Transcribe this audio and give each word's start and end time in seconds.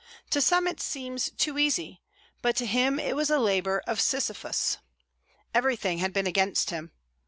To 0.31 0.41
some 0.41 0.65
it 0.67 0.81
seems 0.81 1.29
to 1.29 1.53
be 1.53 1.61
easy, 1.63 2.01
but 2.41 2.55
to 2.55 2.65
him 2.65 2.97
it 2.97 3.15
was 3.15 3.29
a 3.29 3.37
labour 3.37 3.83
of 3.85 4.01
Sisyphus. 4.01 4.79
Everything 5.53 5.99
had 5.99 6.11
been 6.11 6.25
against 6.25 6.71
him. 6.71 6.91